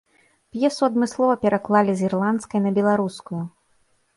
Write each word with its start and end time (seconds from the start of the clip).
П'есу 0.55 0.81
адмыслова 0.87 1.35
пераклалі 1.43 1.91
з 1.99 2.07
ірландскай 2.07 2.59
на 2.65 2.71
беларускую. 2.79 3.43